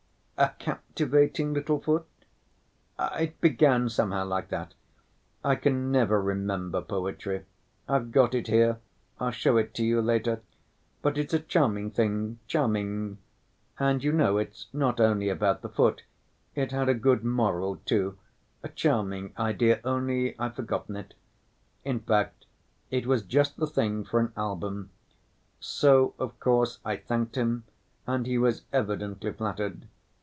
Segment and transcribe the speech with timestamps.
[0.37, 2.07] A captivating little foot.
[2.99, 4.73] It began somehow like that.
[5.45, 7.45] I can never remember poetry.
[7.87, 8.79] I've got it here.
[9.19, 10.41] I'll show it to you later.
[11.03, 13.19] But it's a charming thing—charming;
[13.77, 16.05] and, you know, it's not only about the foot,
[16.55, 18.17] it had a good moral, too,
[18.63, 21.13] a charming idea, only I've forgotten it;
[21.85, 22.47] in fact,
[22.89, 24.89] it was just the thing for an album.
[25.59, 27.65] So, of course, I thanked him,
[28.07, 29.87] and he was evidently flattered.